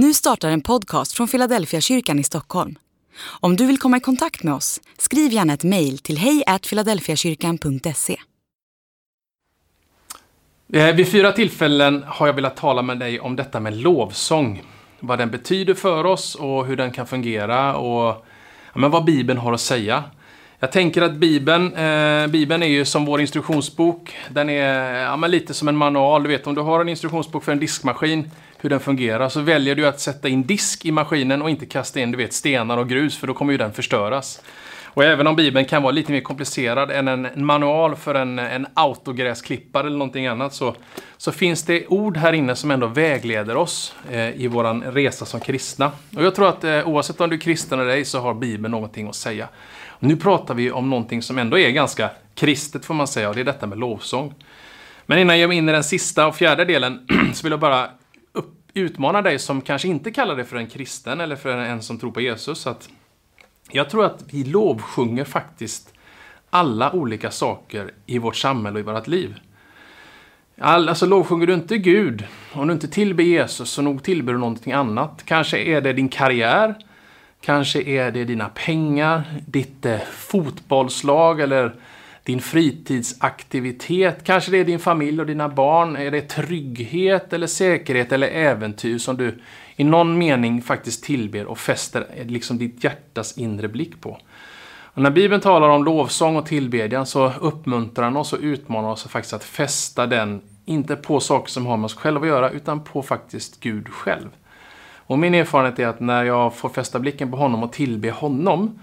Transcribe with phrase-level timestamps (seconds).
[0.00, 2.78] Nu startar en podcast från Philadelphia kyrkan i Stockholm.
[3.40, 8.16] Om du vill komma i kontakt med oss, skriv gärna ett mejl till hejfiladelfiakyrkan.se.
[10.72, 14.62] Eh, vid fyra tillfällen har jag velat tala med dig om detta med lovsång.
[15.00, 18.26] Vad den betyder för oss och hur den kan fungera och
[18.72, 20.04] ja, men vad Bibeln har att säga.
[20.58, 24.16] Jag tänker att Bibeln, eh, Bibeln är ju som vår instruktionsbok.
[24.28, 26.22] Den är ja, men lite som en manual.
[26.22, 28.30] Du vet, om du har en instruktionsbok för en diskmaskin,
[28.60, 32.00] hur den fungerar, så väljer du att sätta in disk i maskinen och inte kasta
[32.00, 34.40] in du vet, stenar och grus, för då kommer ju den förstöras.
[34.84, 38.66] Och även om Bibeln kan vara lite mer komplicerad än en, manual för en, en
[38.74, 40.74] autogräsklippare eller någonting annat, så,
[41.16, 45.40] så finns det ord här inne som ändå vägleder oss eh, i våran resa som
[45.40, 45.92] kristna.
[46.16, 48.70] Och jag tror att eh, oavsett om du är kristen eller ej så har Bibeln
[48.70, 49.48] någonting att säga.
[49.98, 53.40] Nu pratar vi om någonting som ändå är ganska kristet får man säga, och det
[53.40, 54.34] är detta med lovsång.
[55.06, 57.60] Men innan jag ger mig in i den sista och fjärde delen så vill jag
[57.60, 57.90] bara
[58.78, 62.10] utmana dig som kanske inte kallar dig för en kristen eller för en som tror
[62.10, 62.66] på Jesus.
[62.66, 62.88] Att
[63.70, 65.94] jag tror att vi lovsjunger faktiskt
[66.50, 69.34] alla olika saker i vårt samhälle och i vårt liv.
[70.60, 74.38] All, alltså lovsjunger du inte Gud, om du inte tillber Jesus, så nog tillber du
[74.38, 75.22] någonting annat.
[75.24, 76.74] Kanske är det din karriär,
[77.40, 81.74] Kanske är det dina pengar, ditt eh, fotbollslag eller
[82.28, 84.24] din fritidsaktivitet.
[84.24, 85.96] Kanske det är din familj och dina barn.
[85.96, 89.38] Är det trygghet eller säkerhet eller äventyr som du
[89.76, 94.18] i någon mening faktiskt tillber och fäster eh, liksom ditt hjärtas inre blick på.
[94.82, 99.04] Och när Bibeln talar om lovsång och tillbedjan så uppmuntrar han oss och utmanar oss
[99.04, 102.84] faktiskt att fästa den, inte på saker som har med oss själva att göra, utan
[102.84, 104.28] på faktiskt Gud själv.
[104.96, 108.78] Och min erfarenhet är att när jag får fästa blicken på honom och tillbe honom,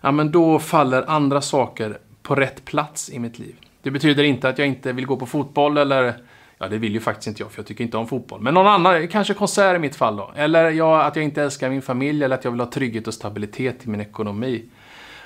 [0.00, 1.98] ja men då faller andra saker
[2.30, 3.56] på rätt plats i mitt liv.
[3.82, 6.14] Det betyder inte att jag inte vill gå på fotboll eller
[6.58, 8.40] Ja, det vill ju faktiskt inte jag, för jag tycker inte om fotboll.
[8.40, 10.30] Men någon annan, kanske konsert i mitt fall då.
[10.36, 13.14] Eller ja, att jag inte älskar min familj, eller att jag vill ha trygghet och
[13.14, 14.64] stabilitet i min ekonomi.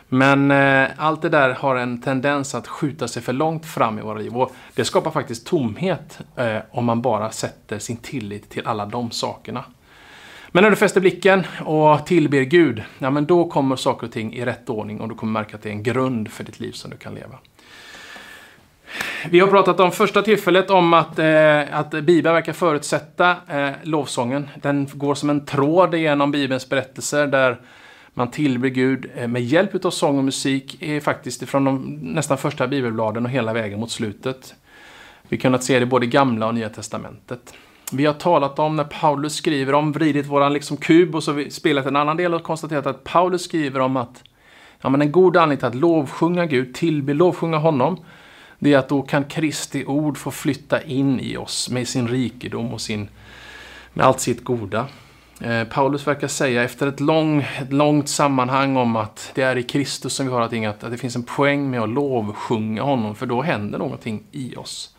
[0.09, 4.03] Men eh, allt det där har en tendens att skjuta sig för långt fram i
[4.03, 4.37] våra liv.
[4.37, 9.11] Och det skapar faktiskt tomhet eh, om man bara sätter sin tillit till alla de
[9.11, 9.65] sakerna.
[10.55, 14.35] Men när du fäster blicken och tillber Gud, ja, men då kommer saker och ting
[14.35, 16.73] i rätt ordning och du kommer märka att det är en grund för ditt liv
[16.73, 17.39] som du kan leva.
[19.31, 24.49] Vi har pratat om första tillfället om att, eh, att Bibeln verkar förutsätta eh, lovsången.
[24.63, 27.61] Den går som en tråd genom Bibelns berättelser där
[28.13, 32.39] man tillber Gud eh, med hjälp av sång och musik är faktiskt från de nästan
[32.39, 34.55] första bibelbladen och hela vägen mot slutet.
[35.29, 37.55] Vi har kunnat se det både i Gamla och Nya Testamentet.
[37.93, 41.37] Vi har talat om när Paulus skriver om vridit våran liksom kub och så har
[41.37, 44.25] vi spelat en annan del och konstaterat att Paulus skriver om att
[44.81, 48.05] ja, men en god anledning till att lovsjunga Gud, tillbe, lovsjunga honom,
[48.59, 52.73] det är att då kan Kristi ord få flytta in i oss med sin rikedom
[52.73, 53.09] och sin,
[53.93, 54.87] med allt sitt goda.
[55.41, 59.63] Eh, Paulus verkar säga efter ett, lång, ett långt sammanhang om att det är i
[59.63, 63.15] Kristus som vi har allting, att, att det finns en poäng med att lovsjunga honom,
[63.15, 64.94] för då händer någonting i oss.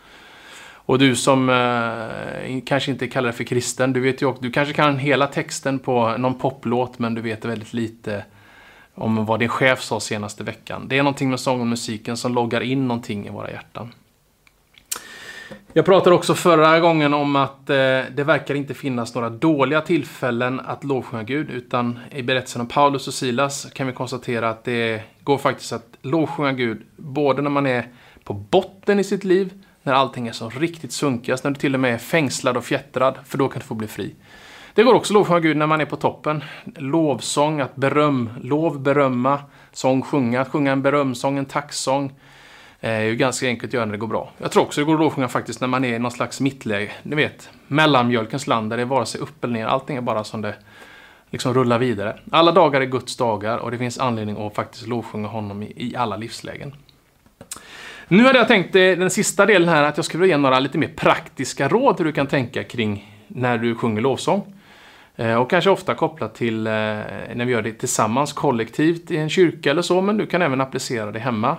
[0.86, 4.52] Och du som eh, kanske inte kallar dig för kristen, du vet ju också, du
[4.52, 8.26] kanske kan hela texten på någon poplåt men du vet väldigt lite
[8.96, 10.88] om vad din chef sa senaste veckan.
[10.88, 13.92] Det är någonting med sång och musiken som loggar in någonting i våra hjärtan.
[15.74, 17.76] Jag pratade också förra gången om att eh,
[18.16, 23.08] det verkar inte finnas några dåliga tillfällen att lovsjunga Gud, utan i berättelsen om Paulus
[23.08, 27.66] och Silas kan vi konstatera att det går faktiskt att lovsjunga Gud, både när man
[27.66, 27.88] är
[28.24, 31.80] på botten i sitt liv, när allting är som riktigt sunkigast, när du till och
[31.80, 34.16] med är fängslad och fjättrad, för då kan du få bli fri.
[34.74, 36.44] Det går också att lovsjunga Gud när man är på toppen.
[36.76, 39.40] Lovsång, att beröm, lov, berömma,
[39.72, 40.42] sång, sjunga.
[40.42, 42.14] Att sjunga en berömsång, en tacksång
[42.80, 44.32] eh, är ju ganska enkelt att göra när det går bra.
[44.38, 46.92] Jag tror också det går att lovsjunga faktiskt när man är i någon slags mittläge.
[47.04, 49.66] Ni vet, mellanmjölkens land där det är vare sig upp eller ner.
[49.66, 50.56] Allting är bara som det
[51.30, 52.20] liksom rullar vidare.
[52.32, 55.96] Alla dagar är Guds dagar och det finns anledning att faktiskt lovsjunga honom i, i
[55.96, 56.74] alla livslägen.
[58.08, 60.78] Nu hade jag tänkt eh, den sista delen här att jag skulle ge några lite
[60.78, 64.54] mer praktiska råd hur du kan tänka kring när du sjunger lovsång.
[65.16, 69.30] Eh, och kanske ofta kopplat till eh, när vi gör det tillsammans kollektivt i en
[69.30, 71.58] kyrka eller så, men du kan även applicera det hemma.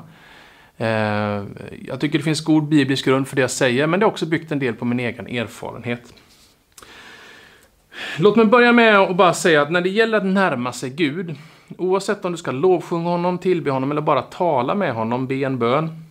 [1.86, 4.26] Jag tycker det finns god biblisk grund för det jag säger, men det är också
[4.26, 6.14] byggt en del på min egen erfarenhet.
[8.18, 11.34] Låt mig börja med att bara säga att när det gäller att närma sig Gud,
[11.78, 15.58] oavsett om du ska lovsjunga honom, tillbe honom eller bara tala med honom, be en
[15.58, 16.05] bön,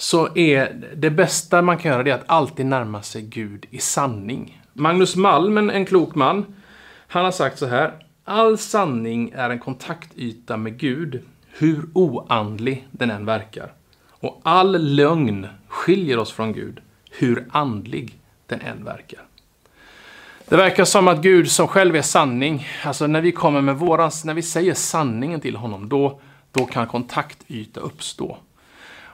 [0.00, 4.62] så är det bästa man kan göra det att alltid närma sig Gud i sanning.
[4.72, 6.46] Magnus Malm, en klok man,
[7.08, 7.92] han har sagt så här.
[8.24, 13.72] All sanning är en kontaktyta med Gud, hur oandlig den än verkar.
[14.10, 16.80] Och all lögn skiljer oss från Gud,
[17.10, 19.20] hur andlig den än verkar.
[20.48, 24.10] Det verkar som att Gud som själv är sanning, alltså när vi kommer med våran,
[24.24, 26.20] när vi säger sanningen till honom, då,
[26.52, 28.38] då kan kontaktyta uppstå.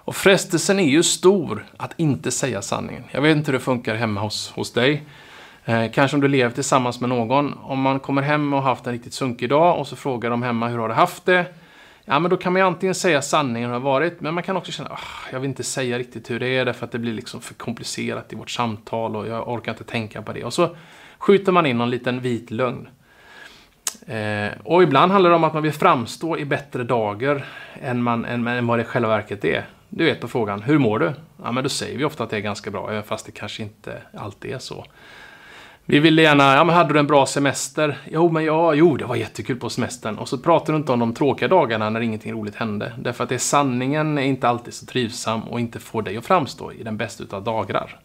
[0.04, 3.04] Och frestelsen är ju stor att inte säga sanningen.
[3.10, 5.02] Jag vet inte hur det funkar hemma hos, hos dig.
[5.64, 7.58] Eh, kanske om du lever tillsammans med någon.
[7.62, 10.68] Om man kommer hem och haft en riktigt sunkig dag och så frågar de hemma
[10.68, 11.46] hur har du haft det?
[12.04, 14.42] Ja, men då kan man ju antingen säga sanningen hur det har varit, men man
[14.42, 15.00] kan också känna att
[15.32, 18.32] jag vill inte säga riktigt hur det är därför att det blir liksom för komplicerat
[18.32, 20.44] i vårt samtal och jag orkar inte tänka på det.
[20.44, 20.76] Och så
[21.18, 22.88] skjuter man in någon liten vit lögn.
[24.06, 27.44] Eh, och ibland handlar det om att man vill framstå i bättre dagar
[27.80, 29.64] än, man, än, än vad det i själva verket är.
[29.96, 31.12] Du vet på frågan, hur mår du?
[31.42, 33.62] Ja, men då säger vi ofta att det är ganska bra, även fast det kanske
[33.62, 34.84] inte alltid är så.
[35.84, 37.98] Vi ville gärna, ja men hade du en bra semester?
[38.10, 40.18] Jo, men ja, jo, det var jättekul på semestern.
[40.18, 42.92] Och så pratar du inte om de tråkiga dagarna när ingenting roligt hände.
[42.98, 46.26] Därför att det är sanningen är inte alltid så trivsam och inte får dig att
[46.26, 48.00] framstå i den bästa utav dagrar.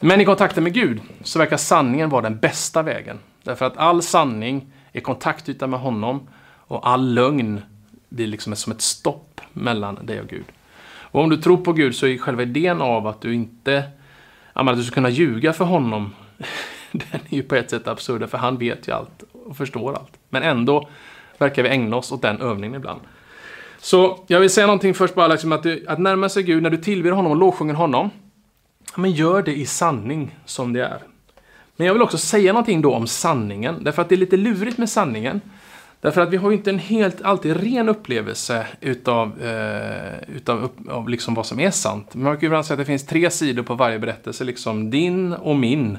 [0.00, 3.18] Men i kontakten med Gud så verkar sanningen vara den bästa vägen.
[3.42, 6.28] Därför att all sanning är kontaktyta med honom
[6.66, 7.60] och all lögn
[8.08, 9.25] blir liksom som ett stopp
[9.56, 10.44] mellan dig och Gud.
[10.88, 13.82] Och om du tror på Gud så är själva idén av att du inte
[14.52, 16.14] att du ska kunna ljuga för honom
[16.92, 20.12] den är ju på ett sätt absurd, för han vet ju allt och förstår allt.
[20.28, 20.88] Men ändå
[21.38, 23.00] verkar vi ägna oss åt den övningen ibland.
[23.78, 26.70] Så jag vill säga någonting först bara, liksom att, du, att närma sig Gud, när
[26.70, 28.10] du tillber honom och lovsjunger honom,
[28.94, 30.98] men gör det i sanning som det är.
[31.76, 34.78] Men jag vill också säga någonting då om sanningen, därför att det är lite lurigt
[34.78, 35.40] med sanningen.
[36.06, 41.08] Därför att vi har ju inte en helt, alltid ren upplevelse utav, eh, utav av
[41.08, 42.14] liksom vad som är sant.
[42.14, 45.32] Man kan ju ibland säga att det finns tre sidor på varje berättelse, liksom din
[45.32, 45.98] och min.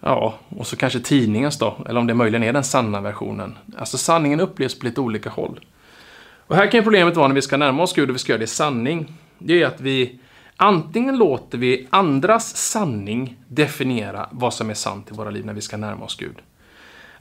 [0.00, 3.58] Ja, och så kanske tidningens då, eller om det möjligen är den sanna versionen.
[3.78, 5.60] Alltså sanningen upplevs på lite olika håll.
[6.46, 8.32] Och här kan ju problemet vara när vi ska närma oss Gud och vi ska
[8.32, 9.12] göra det i sanning.
[9.38, 10.18] Det är att vi
[10.56, 15.60] antingen låter vi andras sanning definiera vad som är sant i våra liv när vi
[15.60, 16.36] ska närma oss Gud.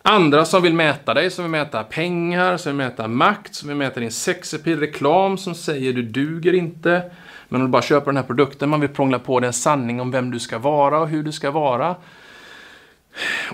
[0.06, 3.78] Andra som vill mäta dig, som vill mäta pengar, som vill mäta makt, som vill
[3.78, 7.12] mäta din sexepil, reklam som säger du duger inte.
[7.50, 10.02] Men om du bara köper den här produkten, man vill prångla på dig en sanning
[10.02, 11.96] om vem du ska vara och hur du ska vara.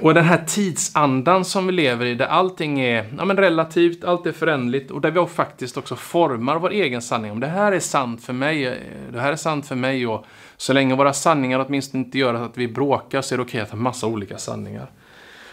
[0.01, 4.25] Och den här tidsandan som vi lever i, där allting är ja, men relativt, allt
[4.25, 7.31] är förändligt och där vi faktiskt också formar vår egen sanning.
[7.31, 8.79] Om det här är sant för mig,
[9.11, 10.25] det här är sant för mig och
[10.57, 13.69] så länge våra sanningar åtminstone inte gör att vi bråkar så är det okej att
[13.69, 14.89] ha massa olika sanningar.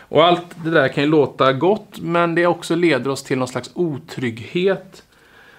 [0.08, 3.48] Och allt det där kan ju låta gott, men det också leder oss till någon
[3.48, 5.02] slags otrygghet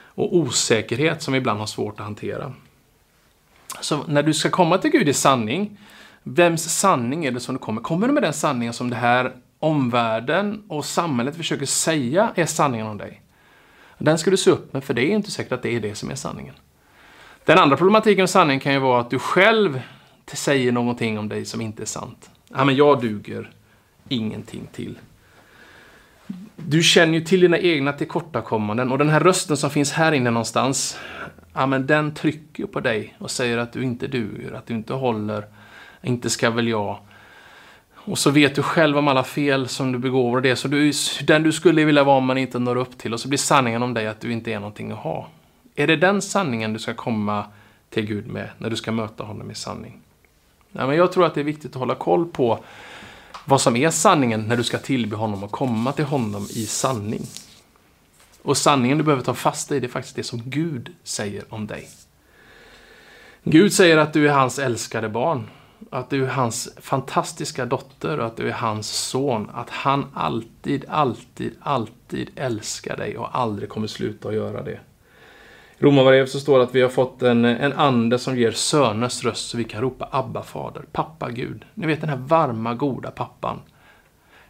[0.06, 2.54] och osäkerhet som vi ibland har svårt att hantera.
[3.82, 5.78] Så när du ska komma till Gud i sanning,
[6.24, 7.82] vems sanning är det som du kommer?
[7.82, 12.88] Kommer du med den sanningen som det här omvärlden och samhället försöker säga är sanningen
[12.88, 13.22] om dig?
[13.98, 15.96] Den ska du se upp med, för det är inte säkert att det är det
[15.96, 16.54] som är sanningen.
[17.46, 19.82] Den andra problematiken med sanningen kan ju vara att du själv
[20.34, 22.30] säger någonting om dig som inte är sant.
[22.50, 23.52] Ja, men jag duger
[24.09, 24.98] ingenting till.
[26.56, 30.31] Du känner ju till dina egna tillkortakommanden och den här rösten som finns här inne
[30.31, 31.00] någonstans,
[31.54, 34.94] ja men den trycker på dig och säger att du inte duger, att du inte
[34.94, 35.45] håller,
[36.01, 37.00] inte ska väl jag.
[37.95, 40.92] Och så vet du själv om alla fel som du begår och det så du,
[41.24, 43.94] den du skulle vilja vara men inte når upp till och så blir sanningen om
[43.94, 45.27] dig att du inte är någonting att ha.
[45.75, 47.45] Är det den sanningen du ska komma
[47.89, 50.00] till Gud med när du ska möta honom i sanning?
[50.71, 52.60] Ja, men jag tror att det är viktigt att hålla koll på
[53.50, 57.22] vad som är sanningen när du ska tillbe honom och komma till honom i sanning.
[58.42, 61.68] Och sanningen du behöver ta fasta i, det är faktiskt det som Gud säger om
[61.68, 61.89] dig.
[63.44, 65.50] Gud säger att du är hans älskade barn.
[65.89, 69.50] Att du är hans fantastiska dotter och att du är hans son.
[69.54, 74.80] Att han alltid, alltid, alltid älskar dig och aldrig kommer sluta att göra det.
[75.79, 79.24] I Romarbrevet så står det att vi har fått en, en ande som ger söners
[79.24, 81.65] röst så vi kan ropa Abba fader, pappa Gud.
[81.74, 83.60] Ni vet den här varma, goda pappan.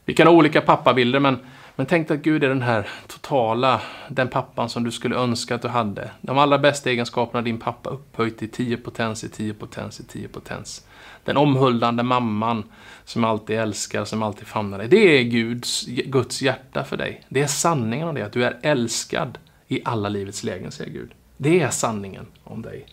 [0.06, 1.40] Vi kan ha olika pappabilder men,
[1.76, 5.62] men tänk att Gud är den här totala, den pappan som du skulle önska att
[5.62, 6.12] du hade.
[6.22, 10.28] De allra bästa egenskaperna din pappa upphöjt i 10 potens i 10 potens i 10
[10.28, 10.88] potens.
[11.24, 12.64] Den omhuldande mamman
[13.06, 14.88] som alltid älskar, som alltid famnar dig.
[14.88, 17.24] Det är Guds, Guds hjärta för dig.
[17.30, 21.12] Det är sanningen om det, att du är älskad i alla livets lägen, säger Gud.
[21.38, 22.86] Det är sanningen om dig.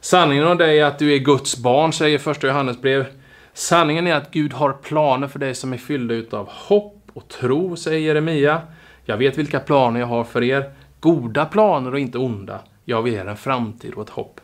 [0.00, 3.06] Sanningen om dig är att du är Guds barn, säger första Johannesbrev.
[3.54, 7.76] Sanningen är att Gud har planer för dig som är fyllda utav hopp och tro,
[7.76, 8.62] säger Jeremia.
[9.04, 10.72] Jag vet vilka planer jag har för er.
[11.00, 12.60] Goda planer och inte onda.
[12.84, 14.40] Jag vill er en framtid och ett hopp.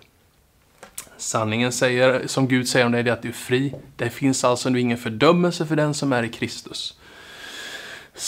[1.17, 3.75] Sanningen säger, som Gud säger om dig, är att du är fri.
[3.97, 6.98] Det finns alltså nu ingen fördömelse för den som är i Kristus.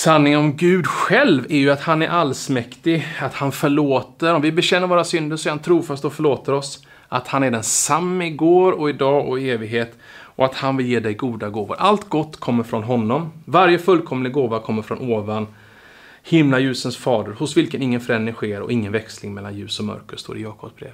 [0.01, 4.35] Sanningen om Gud själv är ju att han är allsmäktig, att han förlåter.
[4.35, 6.87] Om vi bekänner våra synder så är han trofast och förlåter oss.
[7.09, 9.99] Att han är densamme igår och idag och i evighet.
[10.13, 11.77] och att han vill ge dig goda gåvor.
[11.79, 13.33] Allt gott kommer från honom.
[13.45, 15.47] Varje fullkomlig gåva kommer från ovan.
[16.23, 20.35] Himlaljusens fader, hos vilken ingen förändring sker och ingen växling mellan ljus och mörker, står
[20.35, 20.93] det i Jakobs brev.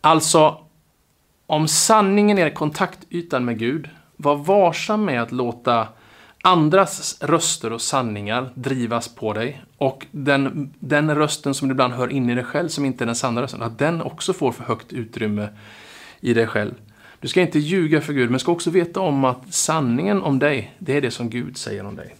[0.00, 0.58] Alltså,
[1.46, 5.88] om sanningen är kontaktytan med Gud, var varsam med att låta
[6.42, 12.12] andras röster och sanningar drivas på dig och den, den rösten som du ibland hör
[12.12, 14.64] in i dig själv som inte är den sanna rösten, att den också får för
[14.64, 15.48] högt utrymme
[16.20, 16.74] i dig själv.
[17.20, 20.74] Du ska inte ljuga för Gud, men ska också veta om att sanningen om dig,
[20.78, 22.14] det är det som Gud säger om dig.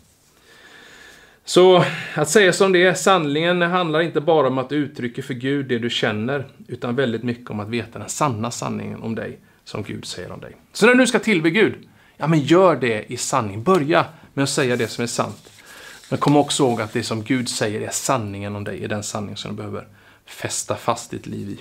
[1.45, 5.35] Så att säga som det är, sanningen handlar inte bara om att du uttrycker för
[5.35, 9.39] Gud det du känner, utan väldigt mycket om att veta den sanna sanningen om dig,
[9.65, 10.57] som Gud säger om dig.
[10.73, 11.75] Så när du ska tillbe Gud,
[12.23, 13.63] ja men gör det i sanning.
[13.63, 15.53] Börja med att säga det som är sant.
[16.11, 19.03] Men kom också ihåg att det som Gud säger är sanningen om dig, är den
[19.03, 19.87] sanning som du behöver
[20.27, 21.59] fästa fast ditt liv i.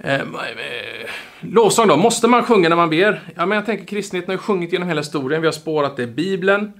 [0.00, 3.20] Ehm, eh, lovsång då, måste man sjunga när man ber?
[3.34, 5.40] Ja, men jag tänker kristenheten har ju sjungit genom hela historien.
[5.40, 6.72] Vi har spårat det i Bibeln.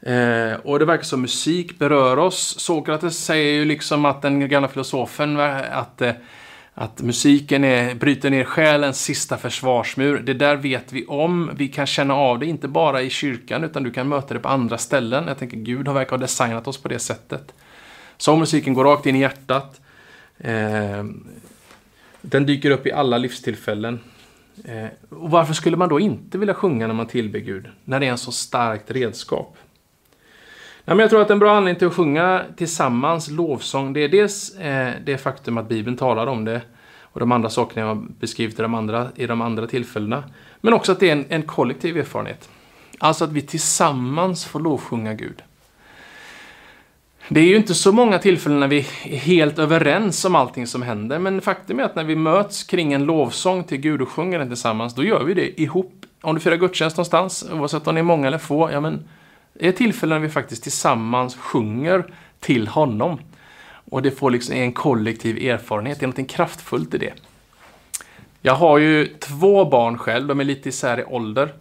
[0.00, 2.58] Eh, och det verkar som musik berör oss.
[2.58, 6.12] Sokrates säger ju liksom att den gamla filosofen, att, eh,
[6.80, 10.18] att musiken är, bryter ner själens sista försvarsmur.
[10.18, 11.50] Det där vet vi om.
[11.54, 14.48] Vi kan känna av det, inte bara i kyrkan, utan du kan möta det på
[14.48, 15.24] andra ställen.
[15.28, 17.54] Jag tänker Gud har verkar ha designat oss på det sättet.
[18.16, 19.80] Så musiken går rakt in i hjärtat.
[20.38, 21.04] Eh,
[22.20, 24.00] den dyker upp i alla livstillfällen.
[24.64, 27.66] Eh, och varför skulle man då inte vilja sjunga när man tillber Gud?
[27.84, 29.56] När det är en så starkt redskap.
[30.84, 34.08] Ja, men jag tror att en bra anledning till att sjunga tillsammans lovsång, det är
[34.08, 36.60] dels eh, det faktum att Bibeln talar om det
[37.12, 40.24] och de andra sakerna jag har beskrivit i de andra, i de andra tillfällena.
[40.60, 42.48] Men också att det är en, en kollektiv erfarenhet.
[42.98, 45.42] Alltså att vi tillsammans får lovsjunga Gud.
[47.28, 50.82] Det är ju inte så många tillfällen när vi är helt överens om allting som
[50.82, 54.38] händer, men faktum är att när vi möts kring en lovsång till Gud och sjunger
[54.38, 56.06] den tillsammans, då gör vi det ihop.
[56.20, 59.08] Om du firar gudstjänst någonstans, oavsett om det är många eller få, ja men
[59.52, 62.04] det är tillfällen när vi faktiskt tillsammans sjunger
[62.40, 63.18] till honom.
[63.90, 67.12] Och det får liksom en kollektiv erfarenhet, det är något kraftfullt i det.
[68.42, 71.52] Jag har ju två barn själv, de är lite isär i ålder.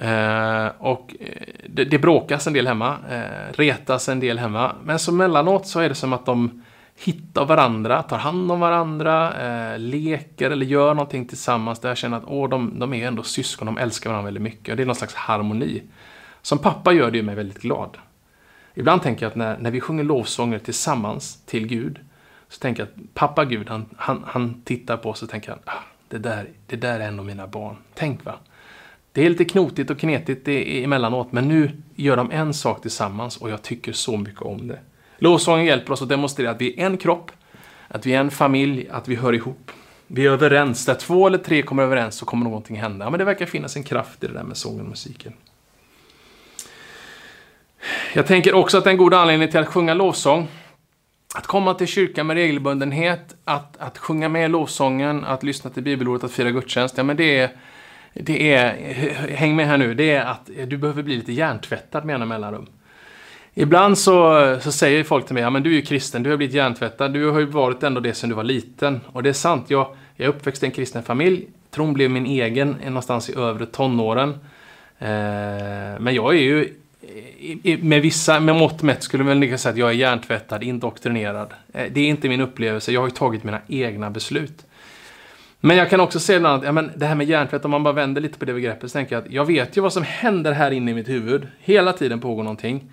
[0.00, 1.26] Eh, och eh,
[1.68, 4.74] det, det bråkas en del hemma, eh, retas en del hemma.
[4.84, 6.62] Men så mellanåt så är det som att de
[6.96, 12.16] hittar varandra, tar hand om varandra, eh, leker eller gör någonting tillsammans där jag känner
[12.16, 14.68] att åh, de, de är ändå syskon, de älskar varandra väldigt mycket.
[14.68, 15.82] Och det är någon slags harmoni.
[16.42, 17.98] Som pappa gör det mig väldigt glad.
[18.74, 21.98] Ibland tänker jag att när, när vi sjunger lovsånger tillsammans till Gud,
[22.48, 25.62] så tänker jag att pappa Gud, han, han, han tittar på oss och tänker att
[25.64, 27.76] ah, det, där, det där är ändå mina barn.
[27.94, 28.34] Tänk va?
[29.12, 33.50] Det är lite knotigt och knetigt emellanåt, men nu gör de en sak tillsammans och
[33.50, 34.78] jag tycker så mycket om det.
[35.18, 37.30] Lovsången hjälper oss att demonstrera att vi är en kropp,
[37.88, 39.70] att vi är en familj, att vi hör ihop.
[40.06, 40.86] Vi är överens.
[40.86, 43.10] Där två eller tre kommer överens så kommer någonting hända.
[43.10, 45.32] Men det verkar finnas en kraft i det där med sången och musiken.
[48.14, 50.48] Jag tänker också att det är en god anledning till att sjunga lovsång.
[51.34, 56.24] Att komma till kyrkan med regelbundenhet, att, att sjunga med lovsången, att lyssna till bibelordet,
[56.24, 56.96] att fira gudstjänst.
[56.96, 57.50] Ja, men det är,
[58.14, 58.74] det är,
[59.34, 62.66] häng med här nu, det är att du behöver bli lite hjärntvättad med jämna mellanrum.
[63.54, 66.36] Ibland så, så säger folk till mig, ja men du är ju kristen, du har
[66.36, 69.00] blivit hjärntvättad, du har ju varit ändå det sedan du var liten.
[69.06, 72.26] Och det är sant, jag, jag är uppväxt i en kristen familj, tron blev min
[72.26, 74.30] egen någonstans i övre tonåren.
[74.98, 75.08] Eh,
[76.00, 76.74] men jag är ju
[77.80, 81.52] med vissa med mått mätt skulle man kunna säga att jag är hjärntvättad, indoktrinerad.
[81.72, 84.66] Eh, det är inte min upplevelse, jag har ju tagit mina egna beslut.
[85.60, 87.82] Men jag kan också säga ibland att ja, men det här med hjärntvätt, om man
[87.82, 90.02] bara vänder lite på det begreppet, så tänker jag att jag vet ju vad som
[90.02, 91.46] händer här inne i mitt huvud.
[91.60, 92.92] Hela tiden pågår någonting.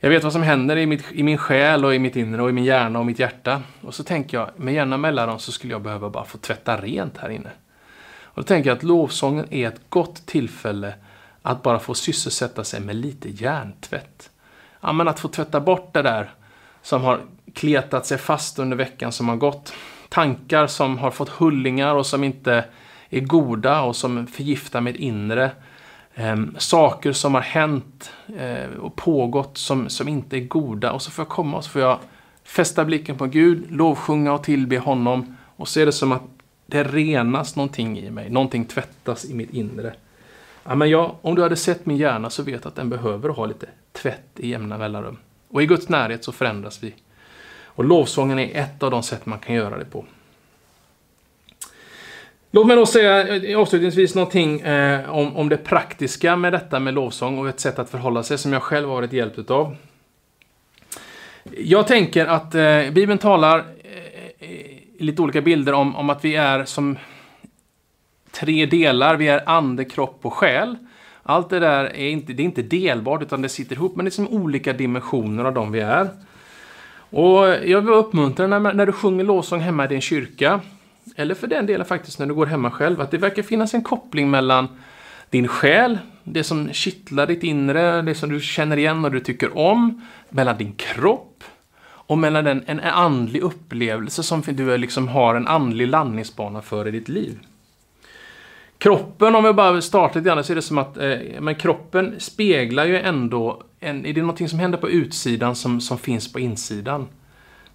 [0.00, 2.50] Jag vet vad som händer i, mitt, i min själ och i mitt inre och
[2.50, 3.62] i min hjärna och mitt hjärta.
[3.80, 7.18] Och så tänker jag, med jämna mellanrum så skulle jag behöva bara få tvätta rent
[7.18, 7.50] här inne.
[8.34, 10.94] Och då tänker jag att lovsången är ett gott tillfälle
[11.42, 14.30] att bara få sysselsätta sig med lite hjärntvätt.
[14.80, 16.30] Ja, men att få tvätta bort det där
[16.82, 17.20] som har
[17.54, 19.72] kletat sig fast under veckan som har gått.
[20.08, 22.64] Tankar som har fått hullingar och som inte
[23.10, 25.50] är goda och som förgiftar mitt inre.
[26.14, 30.92] Eh, saker som har hänt eh, och pågått som, som inte är goda.
[30.92, 31.98] Och så får jag komma och så får jag
[32.44, 35.36] fästa blicken på Gud, lovsjunga och tillbe honom.
[35.56, 36.22] Och så är det som att
[36.66, 39.94] det renas någonting i mig, någonting tvättas i mitt inre.
[40.64, 43.28] Ja, men ja, om du hade sett min hjärna så vet du att den behöver
[43.28, 45.18] ha lite tvätt i jämna mellanrum.
[45.48, 46.94] Och i Guds närhet så förändras vi.
[47.64, 50.04] Och lovsången är ett av de sätt man kan göra det på.
[52.50, 56.94] Låt mig då säga eh, avslutningsvis någonting eh, om, om det praktiska med detta med
[56.94, 59.76] lovsång och ett sätt att förhålla sig som jag själv har varit hjälpt av.
[61.58, 63.58] Jag tänker att eh, Bibeln talar
[64.38, 66.98] eh, i lite olika bilder om, om att vi är som
[68.32, 69.16] tre delar.
[69.16, 70.76] Vi är ande, kropp och själ.
[71.22, 74.08] Allt det där är inte, det är inte delbart utan det sitter ihop, men det
[74.08, 76.08] är som olika dimensioner av de vi är.
[77.10, 80.60] Och jag vill uppmuntra när, när du sjunger lovsång hemma i din kyrka,
[81.16, 83.82] eller för den delen faktiskt när du går hemma själv, att det verkar finnas en
[83.82, 84.68] koppling mellan
[85.30, 89.58] din själ, det som kittlar ditt inre, det som du känner igen och du tycker
[89.58, 91.44] om, mellan din kropp
[91.84, 96.90] och mellan den, en andlig upplevelse som du liksom har en andlig landningsbana för i
[96.90, 97.38] ditt liv.
[98.82, 102.14] Kroppen, om vi bara startar lite grann, så är det som att eh, men kroppen
[102.18, 106.40] speglar ju ändå, en, är det någonting som händer på utsidan som, som finns på
[106.40, 107.08] insidan?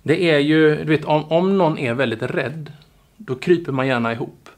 [0.03, 2.71] Det är ju, du vet, om, om någon är väldigt rädd,
[3.17, 4.49] då kryper man gärna ihop.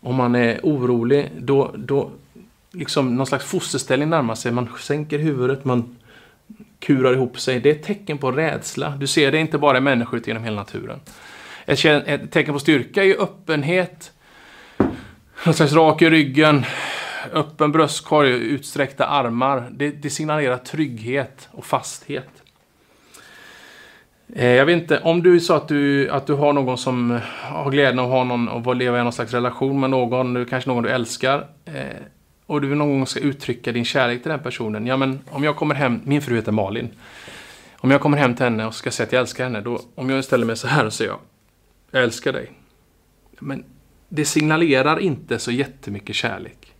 [0.00, 2.10] Om man är orolig, då, då
[2.72, 4.52] liksom någon slags fosterställning närmar sig.
[4.52, 5.96] Man sänker huvudet, man
[6.78, 7.60] kurar ihop sig.
[7.60, 8.90] Det är ett tecken på rädsla.
[8.90, 11.00] Du ser det inte bara i människor utan genom hela naturen.
[11.66, 14.12] Ett, ett tecken på styrka är öppenhet,
[15.46, 16.64] någon slags rak i ryggen,
[17.32, 19.68] öppen bröstkorg, utsträckta armar.
[19.70, 22.28] Det, det signalerar trygghet och fasthet.
[24.34, 27.20] Eh, jag vet inte, om du sa att du, att du har någon som eh,
[27.42, 30.82] har glädjen att ha någon och leva i någon slags relation med någon, kanske någon
[30.82, 31.46] du älskar.
[31.64, 31.84] Eh,
[32.46, 34.86] och du någon gång ska uttrycka din kärlek till den personen.
[34.86, 36.88] Ja, men om jag kommer hem, min fru heter Malin.
[37.76, 40.10] Om jag kommer hem till henne och ska säga att jag älskar henne, då, om
[40.10, 41.20] jag ställer mig så här och säger jag,
[41.90, 42.52] jag älskar dig.
[43.38, 43.64] Men
[44.08, 46.72] det signalerar inte så jättemycket kärlek.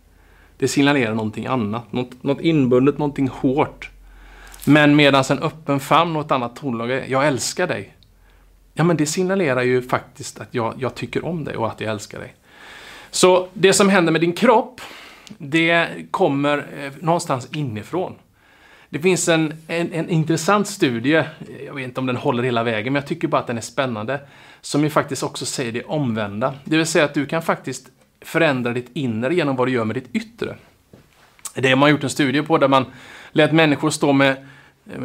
[0.57, 3.89] Det signalerar någonting annat, något, något inbundet, någonting hårt.
[4.65, 7.95] Men medan en öppen famn och ett annat tonläge, jag älskar dig.
[8.73, 11.91] Ja, men det signalerar ju faktiskt att jag, jag tycker om dig och att jag
[11.91, 12.35] älskar dig.
[13.11, 14.81] Så det som händer med din kropp,
[15.37, 18.15] det kommer eh, någonstans inifrån.
[18.89, 21.23] Det finns en, en, en, intressant studie,
[21.65, 23.61] jag vet inte om den håller hela vägen, men jag tycker bara att den är
[23.61, 24.19] spännande,
[24.61, 26.53] som ju faktiskt också säger det omvända.
[26.63, 27.87] Det vill säga att du kan faktiskt
[28.21, 30.55] förändra ditt inre genom vad du gör med ditt yttre.
[31.53, 32.85] Det har man gjort en studie på där man
[33.31, 34.45] lät människor stå med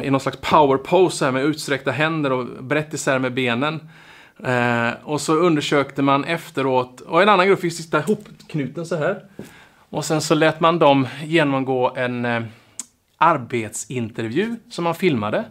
[0.03, 3.89] i någon slags power pose här med utsträckta händer och brett isär med benen.
[4.43, 9.23] Eh, och så undersökte man efteråt, och en annan grupp fick sitta ihopknuten så här.
[9.89, 12.43] Och sen så lät man dem genomgå en eh,
[13.17, 15.45] arbetsintervju som man filmade.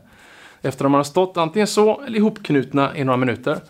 [0.62, 3.60] Efter att de hade stått antingen så eller ihopknutna i några minuter.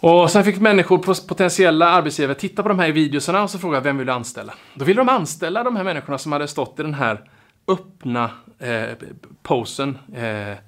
[0.00, 3.98] Och sen fick människor, potentiella arbetsgivare, titta på de här videorna och så fråga vem
[3.98, 4.54] vill du anställa?
[4.74, 7.20] Då ville de anställa de här människorna som hade stått i den här
[7.68, 8.96] öppna eh,
[9.42, 9.98] posen.
[10.14, 10.58] Eh,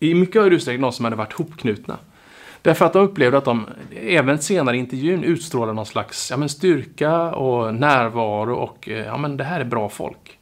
[0.00, 1.98] I mycket högre utsträckning de som hade varit hopknutna.
[2.62, 6.48] Därför att de upplevde att de även senare i intervjun utstrålade någon slags ja, men
[6.48, 10.38] styrka och närvaro och eh, ja, men det här är bra folk.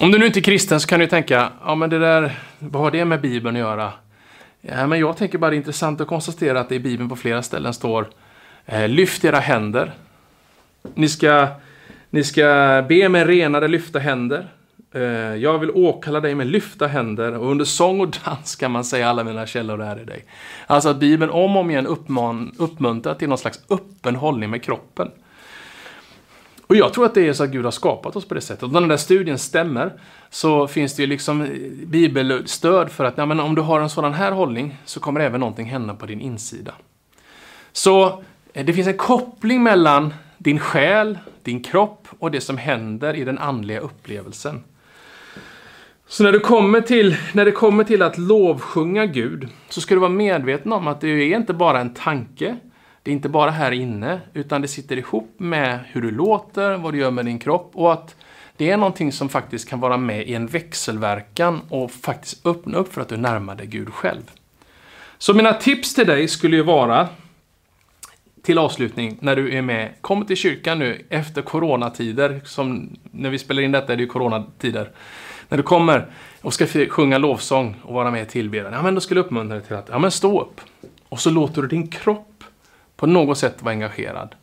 [0.00, 2.82] Om du nu inte är kristen så kan du tänka, ja men det där, vad
[2.82, 3.92] har det med Bibeln att göra?
[4.60, 7.16] Ja, men jag tänker bara det är intressant att konstatera att det i Bibeln på
[7.16, 8.08] flera ställen står
[8.66, 9.92] eh, Lyft era händer.
[10.94, 11.48] Ni ska,
[12.10, 12.44] ni ska
[12.88, 14.48] be med renade lyfta händer.
[14.94, 15.02] Eh,
[15.36, 19.08] jag vill åkalla dig med lyfta händer och under sång och dans kan man säga
[19.08, 20.24] alla mina källor är i dig.
[20.66, 24.62] Alltså att Bibeln om och om igen uppman, uppmuntrar till någon slags öppen hållning med
[24.62, 25.10] kroppen.
[26.66, 28.62] Och jag tror att det är så att Gud har skapat oss på det sättet.
[28.62, 29.92] Och när den där studien stämmer
[30.30, 31.48] så finns det ju liksom
[31.86, 35.40] bibelstöd för att ja, men om du har en sådan här hållning så kommer även
[35.40, 36.72] någonting hända på din insida.
[37.72, 43.14] Så eh, det finns en koppling mellan din själ, din kropp och det som händer
[43.14, 44.64] i den andliga upplevelsen.
[46.08, 50.00] Så när, du kommer till, när det kommer till att lovsjunga Gud så ska du
[50.00, 52.56] vara medveten om att det är inte bara en tanke,
[53.06, 56.94] det är inte bara här inne, utan det sitter ihop med hur du låter, vad
[56.94, 58.16] du gör med din kropp och att
[58.56, 62.94] det är någonting som faktiskt kan vara med i en växelverkan och faktiskt öppna upp
[62.94, 64.30] för att du närmar dig Gud själv.
[65.18, 67.08] Så mina tips till dig skulle ju vara
[68.42, 73.38] till avslutning, när du är med, kom till kyrkan nu efter coronatider, som när vi
[73.38, 74.90] spelar in detta är det ju coronatider.
[75.48, 76.06] När du kommer
[76.40, 79.58] och ska sjunga lovsång och vara med i tillbedjan, ja men då skulle jag uppmuntra
[79.58, 80.60] dig till att, ja men stå upp.
[81.08, 82.32] Och så låter du din kropp
[82.96, 84.34] på något sätt vara engagerad.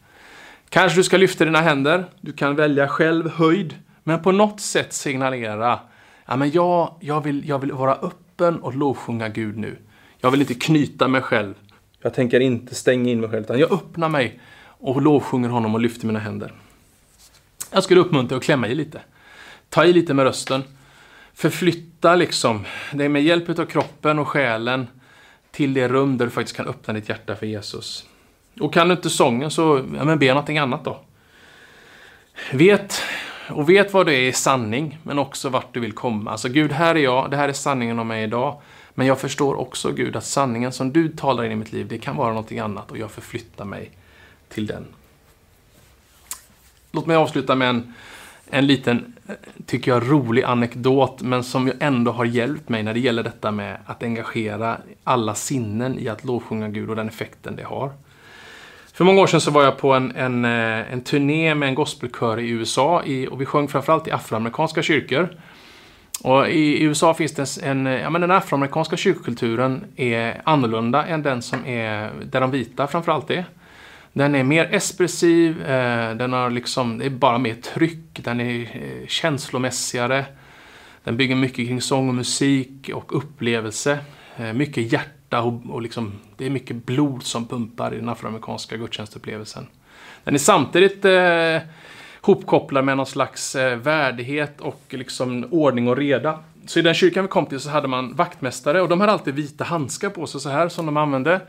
[0.69, 4.93] Kanske du ska lyfta dina händer, du kan välja själv höjd, men på något sätt
[4.93, 5.79] signalera,
[6.25, 9.77] ja men jag, jag, vill, jag vill vara öppen och lovsjunga Gud nu.
[10.19, 11.53] Jag vill inte knyta mig själv.
[12.01, 15.81] Jag tänker inte stänga in mig själv, utan jag öppnar mig och lovsjunger honom och
[15.81, 16.53] lyfter mina händer.
[17.71, 19.01] Jag skulle uppmuntra att klämma i lite.
[19.69, 20.63] Ta i lite med rösten.
[21.33, 24.87] Förflytta liksom, det är med hjälp av kroppen och själen
[25.51, 28.05] till det rum där du faktiskt kan öppna ditt hjärta för Jesus.
[28.59, 30.99] Och kan du inte sången så ja, men be någonting annat då.
[32.51, 33.01] Vet
[33.49, 36.31] och vet vad det är i sanning, men också vart du vill komma.
[36.31, 38.61] Alltså Gud, här är jag, det här är sanningen om mig idag.
[38.93, 41.97] Men jag förstår också Gud att sanningen som du talar in i mitt liv, det
[41.97, 43.91] kan vara någonting annat och jag förflyttar mig
[44.49, 44.85] till den.
[46.91, 47.93] Låt mig avsluta med en,
[48.49, 49.15] en liten,
[49.65, 53.77] tycker jag, rolig anekdot, men som ändå har hjälpt mig när det gäller detta med
[53.85, 57.91] att engagera alla sinnen i att lovsjunga Gud och den effekten det har.
[58.93, 61.75] För många år sedan så var jag på en, en, eh, en turné med en
[61.75, 65.29] gospelkör i USA i, och vi sjöng framförallt i afroamerikanska kyrkor.
[66.23, 71.41] Och i USA finns det en, ja men den afroamerikanska kyrkokulturen är annorlunda än den
[71.41, 73.45] som är där de vita framförallt är.
[74.13, 78.61] Den är mer expressiv, eh, den har liksom, det är bara mer tryck, den är
[78.61, 80.25] eh, känslomässigare.
[81.03, 83.99] Den bygger mycket kring sång och musik och upplevelse.
[84.37, 88.77] Eh, mycket hjärta och, och liksom, det är mycket blod som pumpar i den afroamerikanska
[88.77, 89.67] gudstjänstupplevelsen.
[90.23, 91.69] Den är samtidigt eh,
[92.21, 96.39] hopkopplad med någon slags eh, värdighet och liksom ordning och reda.
[96.65, 99.35] Så i den kyrkan vi kom till så hade man vaktmästare och de hade alltid
[99.35, 101.41] vita handskar på sig så här som de använde.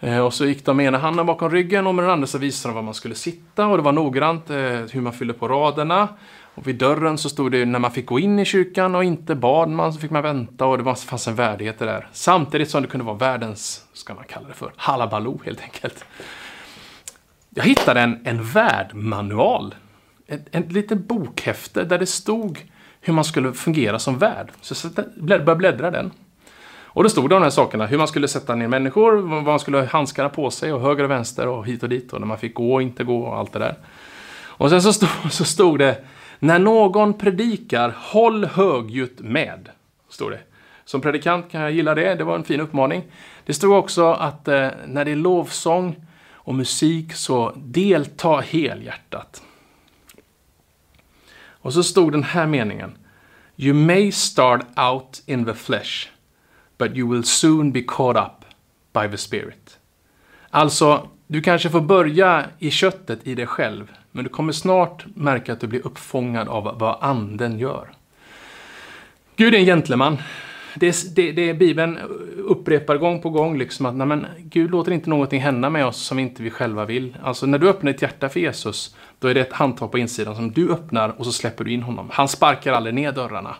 [0.00, 2.38] Eh, och så gick de med ena handen bakom ryggen och med den andra så
[2.38, 5.48] visade de var man skulle sitta och det var noggrant eh, hur man fyllde på
[5.48, 6.08] raderna.
[6.54, 9.34] Och vid dörren så stod det när man fick gå in i kyrkan och inte
[9.34, 12.08] bad man så fick man vänta och det fanns en värdighet där.
[12.12, 16.04] Samtidigt som det kunde vara världens, ska man kalla det för, halabaloo helt enkelt.
[17.50, 19.74] Jag hittade en, en värdmanual.
[20.26, 22.58] Ett, litet bokhäfte där det stod
[23.00, 24.50] hur man skulle fungera som värd.
[24.60, 26.10] Så jag började bläddra den.
[26.94, 29.60] Och då stod det de här sakerna, hur man skulle sätta ner människor, vad man
[29.60, 32.26] skulle ha handskarna på sig och höger och vänster och hit och dit och när
[32.26, 33.76] man fick gå och inte gå och allt det där.
[34.56, 36.04] Och sen så stod, så stod det,
[36.44, 39.68] när någon predikar, håll högljutt med.
[40.08, 40.40] Står det.
[40.84, 43.04] Som predikant kan jag gilla det, det var en fin uppmaning.
[43.44, 45.96] Det stod också att eh, när det är lovsång
[46.32, 49.42] och musik så delta helhjärtat.
[51.36, 52.98] Och så stod den här meningen.
[53.56, 56.08] You may start out in the flesh
[56.78, 58.44] but you will soon be caught up
[58.92, 59.78] by the spirit.
[60.50, 65.52] Alltså, du kanske får börja i köttet i dig själv, men du kommer snart märka
[65.52, 67.88] att du blir uppfångad av vad anden gör.
[69.36, 70.18] Gud är en gentleman.
[70.74, 71.98] Det, det, det Bibeln
[72.36, 75.96] upprepar gång på gång, liksom att nej, men, Gud låter inte någonting hända med oss
[75.96, 77.16] som inte vi själva vill.
[77.22, 80.36] Alltså när du öppnar ditt hjärta för Jesus, då är det ett handtag på insidan
[80.36, 82.08] som du öppnar och så släpper du in honom.
[82.12, 83.56] Han sparkar aldrig ner dörrarna.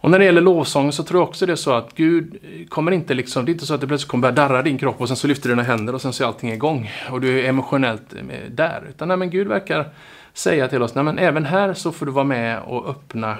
[0.00, 2.92] Och när det gäller lovsången så tror jag också det är så att Gud kommer
[2.92, 5.08] inte liksom, det är inte så att det plötsligt kommer börja darra din kropp och
[5.08, 7.48] sen så lyfter du dina händer och sen så är allting igång och du är
[7.48, 8.82] emotionellt eh, där.
[8.88, 9.88] Utan nej, men Gud verkar
[10.32, 13.36] säga till oss, nej men även här så får du vara med och öppna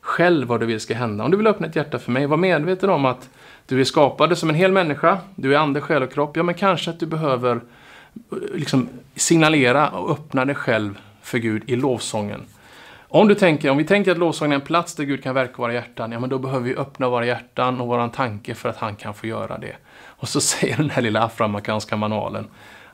[0.00, 1.24] själv vad du vill ska hända.
[1.24, 3.28] Om du vill öppna ett hjärta för mig, var medveten om att
[3.66, 6.36] du är skapad som en hel människa, du är ande, själ och kropp.
[6.36, 11.62] Ja, men kanske att du behöver eh, liksom signalera och öppna dig själv för Gud
[11.66, 12.40] i lovsången.
[13.08, 15.52] Om, du tänker, om vi tänker att lovsången är en plats där Gud kan verka
[15.52, 18.68] i våra hjärtan, ja men då behöver vi öppna våra hjärtan och våran tanke för
[18.68, 19.76] att han kan få göra det.
[19.96, 22.46] Och så säger den här lilla afroamerikanska manualen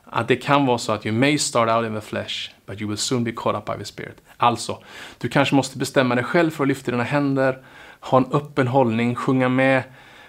[0.05, 2.89] att det kan vara så att you may start out in the flesh, but you
[2.89, 4.21] will soon be caught up by the spirit.
[4.37, 4.83] Alltså,
[5.17, 7.61] du kanske måste bestämma dig själv för att lyfta dina händer,
[7.99, 9.83] ha en öppen hållning, sjunga med,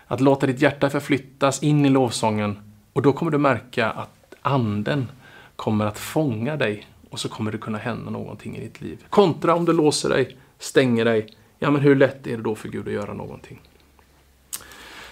[0.06, 2.58] att låta ditt hjärta förflyttas in i lovsången.
[2.92, 5.08] Och då kommer du märka att anden
[5.56, 9.04] kommer att fånga dig och så kommer det kunna hända någonting i ditt liv.
[9.10, 11.26] Kontra om du låser dig, stänger dig.
[11.58, 13.60] Ja, men hur lätt är det då för Gud att göra någonting?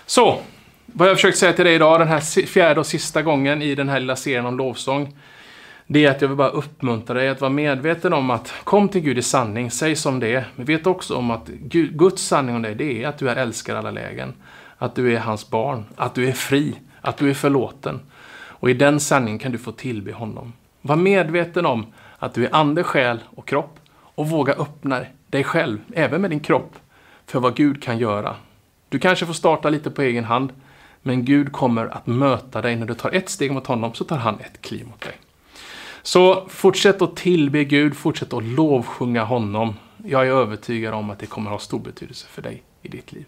[0.06, 0.38] Så,
[0.86, 3.88] vad jag försökt säga till dig idag, den här fjärde och sista gången i den
[3.88, 5.16] här lilla serien om lovsång.
[5.86, 9.00] Det är att jag vill bara uppmuntra dig att vara medveten om att kom till
[9.00, 10.44] Gud i sanning, säg som det är.
[10.56, 13.74] Men vet också om att Guds sanning om dig, det är att du är älskad
[13.74, 14.34] i alla lägen.
[14.78, 18.00] Att du är hans barn, att du är fri, att du är förlåten.
[18.62, 20.52] Och i den sanningen kan du få tillbe honom.
[20.82, 21.86] Var medveten om
[22.18, 26.40] att du är ande, själ och kropp och våga öppna dig själv, även med din
[26.40, 26.78] kropp,
[27.26, 28.36] för vad Gud kan göra.
[28.88, 30.52] Du kanske får starta lite på egen hand,
[31.02, 32.76] men Gud kommer att möta dig.
[32.76, 35.14] När du tar ett steg mot honom så tar han ett kliv mot dig.
[36.02, 39.74] Så fortsätt att tillbe Gud, fortsätt att lovsjunga honom.
[40.04, 43.12] Jag är övertygad om att det kommer att ha stor betydelse för dig i ditt
[43.12, 43.26] liv.